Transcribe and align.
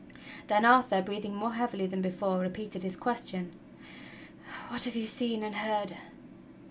Then 0.47 0.65
Arthur, 0.65 1.03
breathing 1.03 1.35
more 1.35 1.53
heavily 1.53 1.85
than 1.85 2.01
before, 2.01 2.39
repeated 2.39 2.81
his 2.81 2.95
question: 2.95 3.51
"What 4.69 4.85
have 4.85 4.95
you 4.95 5.05
seen 5.05 5.43
and 5.43 5.57
heard?" 5.57 5.93